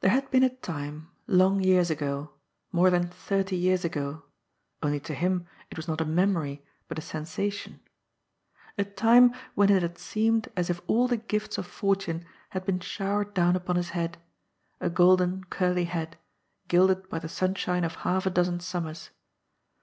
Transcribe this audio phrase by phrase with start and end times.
[0.00, 2.34] There had been a time, long years ago—
[2.72, 4.24] more than thirty years ago,
[4.82, 7.80] only to him it was not a memory, but a sensation—
[8.78, 12.80] a time when it had seemed as if all the gifts of fortune had been
[12.80, 14.18] showered down upon his head,
[14.78, 16.18] a golden, curly head,
[16.68, 19.08] gilded by the sunshine of half a dozen sum mers.